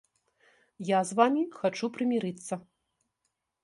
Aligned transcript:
Я 0.87 0.99
з 1.11 1.19
вамі 1.21 1.43
хачу 1.59 1.93
прымірыцца. 1.99 2.53